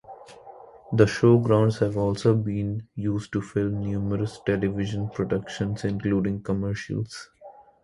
The 0.93 1.05
showgrounds 1.05 1.77
have 1.77 1.95
also 1.95 2.33
been 2.33 2.87
used 2.95 3.31
to 3.33 3.41
film 3.43 3.81
numerous 3.83 4.39
television 4.43 5.09
productions 5.09 5.83
including 5.85 6.41
commercials. 6.41 7.29